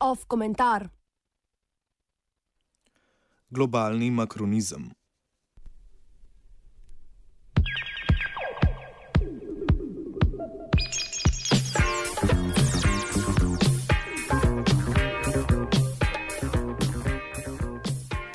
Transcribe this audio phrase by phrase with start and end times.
[0.00, 0.90] Off komentar.
[3.50, 4.97] Globalni makronizem.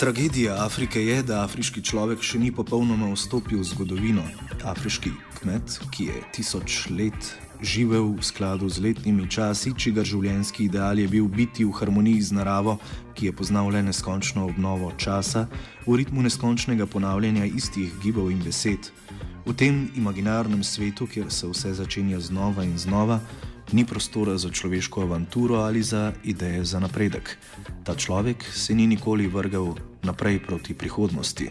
[0.04, 4.24] Tragedija Afrike je, da afriški človek še ni popolnoma vstopil v zgodovino.
[4.68, 7.30] Afriški kmet, ki je tisoč let
[7.64, 12.36] živel v skladu z letnimi časi, čigar življenjski ideal je bil biti v harmoniji z
[12.36, 12.76] naravo,
[13.16, 15.46] ki je poznal le neskončno obnovo časa,
[15.88, 18.92] v ritmu neskončnega ponavljanja istih gibov in besed.
[19.48, 23.22] V tem imaginarnem svetu, kjer se vse začenja znova in znova,
[23.74, 27.38] ni prostora za človeško avanturo ali za ideje za napredek.
[27.84, 29.74] Ta človek se ni nikoli vrgel
[30.04, 31.50] naprej proti prihodnosti.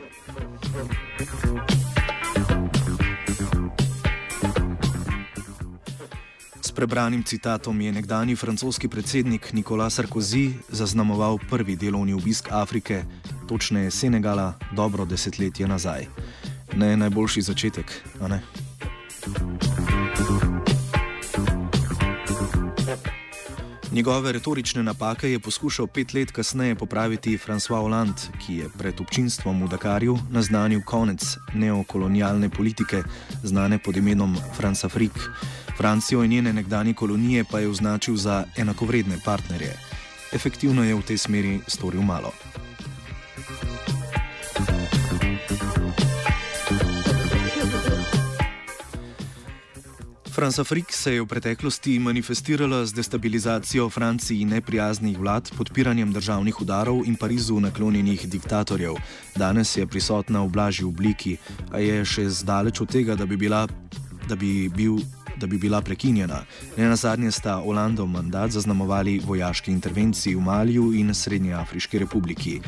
[6.61, 13.05] S prebranim citatom je nekdani francoski predsednik Nicolas Sarkozy zaznamoval prvi delovni obisk Afrike,
[13.49, 16.07] točneje Senegala, dobro desetletje nazaj.
[16.77, 18.43] Ne najboljši začetek, a ne?
[23.93, 29.65] Njegove retorične napake je poskušal pet let kasneje popraviti François Hollande, ki je pred občinstvom
[29.65, 33.03] v Dakarju naznanil konec neokolonialne politike,
[33.43, 35.21] znane pod imenom France Afrique.
[35.77, 39.77] Francijo in njene nekdanje kolonije pa je označil za enakovredne partnerje.
[40.33, 42.33] Efektivno je v tej smeri storil malo.
[50.33, 57.05] France Afrique se je v preteklosti manifestirala z destabilizacijo Franciji neprijaznih vlad, podpiranjem državnih udarov
[57.05, 58.97] in Parizu naklonjenih diktatorjev.
[59.37, 61.37] Danes je prisotna v blažji obliki,
[61.71, 63.67] a je še zdaleč od tega, da bi bila,
[64.29, 64.97] da bi bil,
[65.37, 66.45] da bi bila prekinjena.
[66.81, 72.61] Ne na zadnje sta Olandov mandat zaznamovali vojaški intervenciji v Maliju in Srednji Afriški republiki.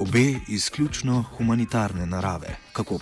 [0.00, 2.98] Obe izključno humanitarne narave, kako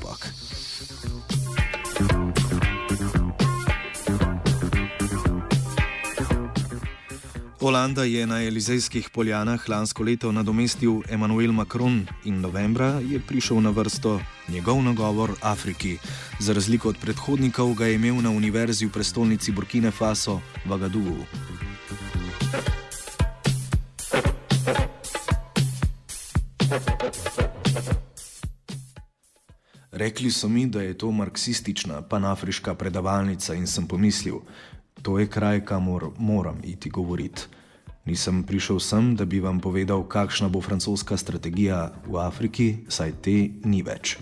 [7.64, 13.70] Olanda je na Elizejskih poljanah lansko leto nadomestil Emmanuel Macron in novembra je prišel na
[13.70, 15.97] vrsto njegov nagovor Afriki.
[16.38, 21.25] Za razliko od predhodnikov ga je imel na univerzi v prestolnici Burkine Faso v Agadugu.
[29.92, 34.42] Rekli so mi, da je to marksistična panafriška predavalnica in sem pomislil,
[35.04, 37.42] to je kraj, kamor moram iti govoriti.
[38.04, 43.37] Nisem prišel sem, da bi vam povedal, kakšna bo francoska strategija v Afriki, saj te
[43.64, 44.16] ni več.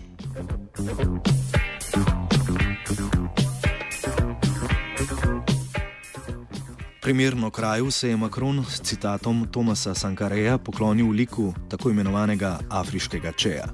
[7.02, 13.66] Primerno kraju se je Macron s citatom Tomasa Sankareja poklonil liku tako imenovanega afriškega čeja.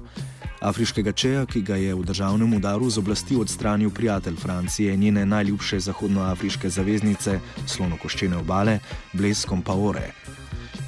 [0.59, 5.25] Afriškega čeja, ki ga je v državnem udaru z oblasti odstranil prijatelj Francije in njene
[5.25, 8.79] najljubše zahodnoafriške zaveznice, slonokoščene obale,
[9.13, 10.11] Blaise Compaore.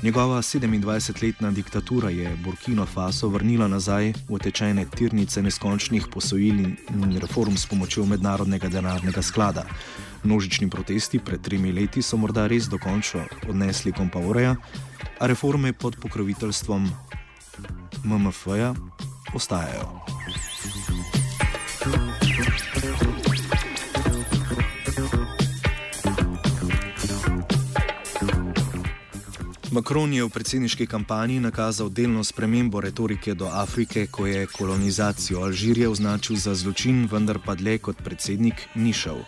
[0.04, 7.56] Njegova 27-letna diktatura je Burkino Faso vrnila nazaj v tečajne tirnice neskončnih posojil in reform
[7.56, 9.64] s pomočjo mednarodnega denarnega sklada.
[10.24, 14.56] Množični protesti pred tremi leti so morda res dokončno odnesli Compaoreja,
[15.20, 16.90] a reforme pod pokroviteljstvom
[18.04, 18.74] MMF-ja
[19.34, 20.02] ostajajo.
[29.72, 35.88] Macron je v predsedniški kampanji nakazal delno spremembo retorike do Afrike, ko je kolonizacijo Alžirije
[35.88, 39.24] označil za zločin, vendar pa dlje kot predsednik ni šel.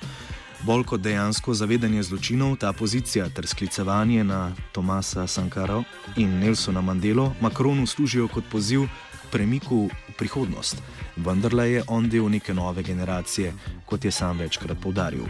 [0.68, 5.84] Bolj kot dejansko zavedanje zločinov, ta pozicija ter sklicevanje na Tomasa Sankara
[6.16, 8.88] in Nelsona Mandelo Macronu služijo kot poziv
[9.34, 10.78] premiku v prihodnost,
[11.18, 13.54] vendar le je on del neke nove generacije,
[13.86, 15.26] kot je sam večkrat povdaril.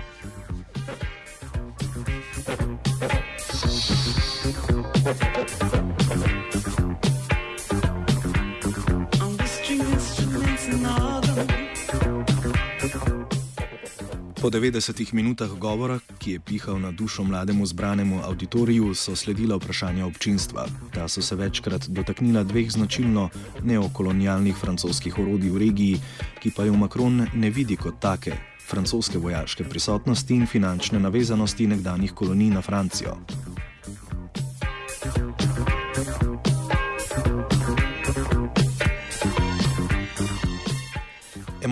[14.44, 20.06] Po 90 minutah govora, ki je pihal na dušo mlademu zbranemu auditoriju, so sledila vprašanja
[20.06, 20.66] občinstva.
[20.92, 23.30] Ta so se večkrat dotaknila dveh značilno
[23.64, 26.02] neokolonialnih francoskih orodij v regiji,
[26.44, 28.36] ki pa jo Macron ne vidi kot take:
[28.68, 33.16] francoske vojaške prisotnosti in finančne navezanosti nekdanjih kolonij na Francijo.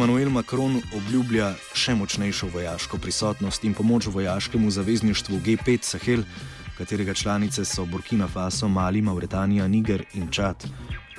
[0.01, 6.23] Emmanuel Macron obljublja še močnejšo vojaško prisotnost in pomoč vojaškemu zavezništvu G5 Sahel,
[6.77, 10.65] katerega članice so Burkina Faso, Mali, Mauretanija, Niger in Čad.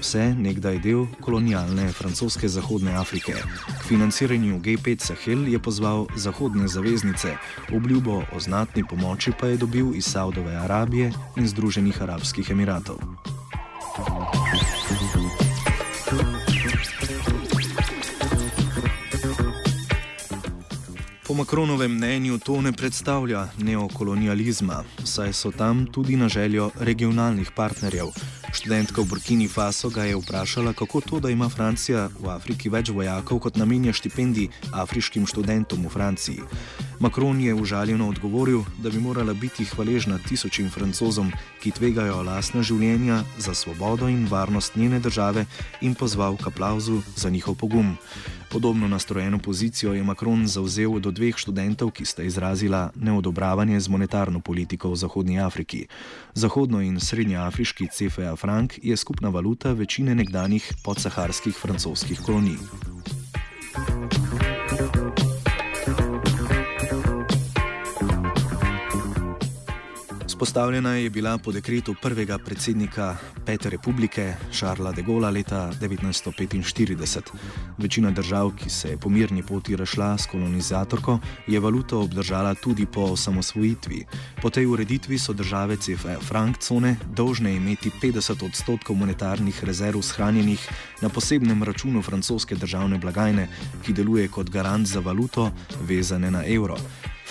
[0.00, 3.37] Vse nekdaj del kolonialne francoske Zahodne Afrike.
[3.69, 7.37] K financiranju G5 Sahel je pozval zahodne zaveznice,
[7.70, 12.99] obljubo o znatni pomoči pa je dobil iz Saudove Arabije in Združenih arabskih emiratov.
[21.32, 28.12] Po Makronovem mnenju to ne predstavlja neokolonializma, saj so tam tudi na željo regionalnih partnerjev.
[28.52, 32.90] Študentka v Burkini Faso ga je vprašala, kako to, da ima Francija v Afriki več
[32.93, 36.44] vojakov, kot namenja štipendij afriškim študentom v Franciji.
[37.00, 41.32] Makron je užaljeno odgovoril, da bi morala biti hvaležna tisočim francozom,
[41.62, 45.46] ki tvegajo lastna življenja za svobodo in varnost njene države,
[45.81, 47.96] in pozval k aplauzu za njihov pogum.
[48.52, 54.40] Podobno nastrojeno pozicijo je Makron zauzel do dveh študentov, ki sta izrazila neodobravanje z monetarno
[54.40, 55.87] politiko v Zahodnji Afriki.
[56.34, 62.92] Zahodno in srednjeafriški CFA frank je skupna valuta večine nekdanjih podsaharskih francoskih kolonij.
[70.43, 73.17] Vzpostavljena je bila po dekretu prvega predsednika
[73.47, 77.21] Pete republike Šarla de Gaulle leta 1945.
[77.79, 82.87] Večina držav, ki se je po mirni poti rašla s kolonizatorko, je valuto obdržala tudi
[82.87, 84.05] po osamosvojitvi.
[84.43, 90.69] Po tej ureditvi so države CFE frank cone dolžne imeti 50 odstotkov monetarnih rezerv shranjenih
[91.03, 93.49] na posebnem računu francoske državne blagajne,
[93.87, 95.50] ki deluje kot garant za valuto
[95.87, 96.77] vezane na evro.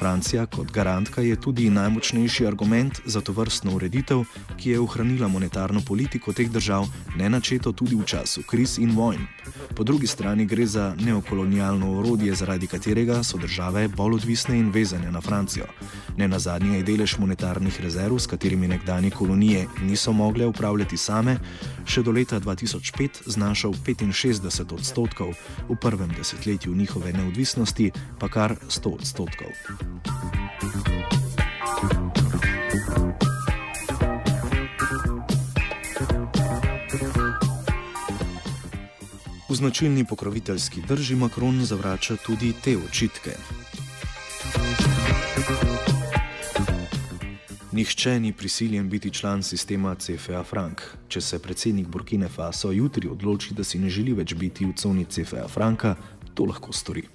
[0.01, 4.24] Francija kot garantka je tudi najmočnejši argument za to vrstno ureditev,
[4.57, 6.88] ki je ohranila monetarno politiko teh držav
[7.18, 9.27] nenačeto tudi v času kriz in vojn.
[9.75, 15.12] Po drugi strani gre za neokolonialno orodje, zaradi katerega so države bolj odvisne in vezane
[15.12, 15.69] na Francijo.
[16.18, 21.38] Ne na zadnje je delež monetarnih rezerv, s katerimi nekdanje kolonije niso mogle upravljati same,
[21.92, 25.36] še do leta 2005 znašal 65 odstotkov,
[25.68, 29.52] v prvem desetletju njihove neodvisnosti pa kar 100 odstotkov.
[39.52, 43.36] V značilni pokroviteljski drži Makron zavrača tudi te očitke.
[47.73, 50.81] Nihče ni prisiljen biti član sistema CFA Frank.
[51.07, 55.06] Če se predsednik Burkine Faso jutri odloči, da si ne želi več biti v coni
[55.06, 55.95] CFA Franka,
[56.33, 57.07] to lahko stori.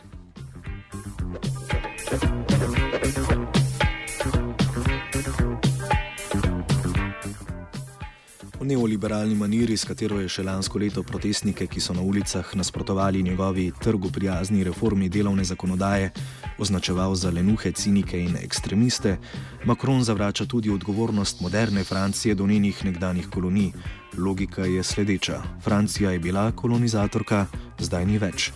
[8.66, 13.70] Neoliberalni maniri, s katero je še lansko leto protestnike, ki so na ulicah nasprotovali njegovi
[13.82, 16.10] trgu prijazni reformi delovne zakonodaje,
[16.58, 19.16] označeval za lenuhe, cinike in ekstremiste,
[19.64, 23.72] Macron zavrača tudi odgovornost moderne Francije do njenih nekdanjih kolonij.
[24.18, 27.46] Logika je sledeča: Francija je bila kolonizatorka,
[27.78, 28.52] zdaj ni več.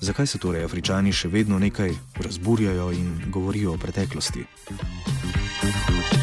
[0.00, 4.46] Zakaj se torej Afričani še vedno nekaj razburjajo in govorijo o preteklosti?
[5.62, 6.21] Thank you.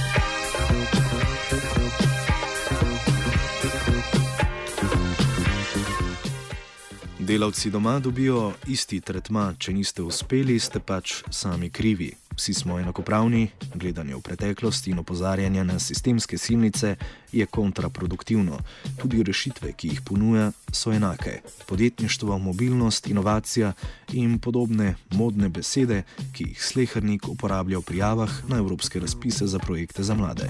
[7.30, 12.08] Delavci doma dobijo isti tretma, če niste uspeli, ste pač sami krivi.
[12.34, 13.44] Vsi smo enakopravni,
[13.76, 16.96] gledanje v preteklost in opozarjanje na sistemske silnice
[17.30, 18.58] je kontraproduktivno.
[18.98, 21.44] Tudi rešitve, ki jih ponuja, so enake.
[21.70, 23.76] Podjetništvo, mobilnost, inovacija
[24.18, 26.02] in podobne modne besede,
[26.34, 30.50] ki jih slehrnik uporablja v prijavah na evropske razpise za projekte za mlade.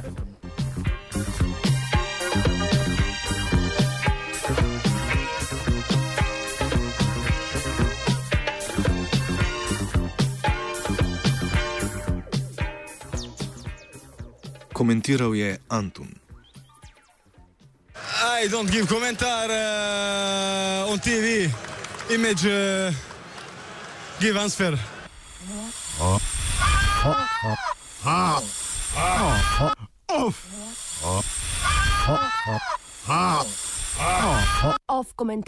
[14.79, 16.07] Komentiral je Antun.
[18.39, 21.51] I don't give komentar uh, on TV.
[22.09, 22.93] Image uh,
[24.19, 24.79] give answer.
[34.87, 35.37] Off komentar.